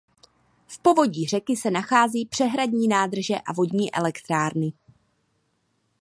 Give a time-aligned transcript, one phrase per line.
[0.67, 4.73] V povodí řeky se nacházejí přehradní nádrže a vodní elektrárny.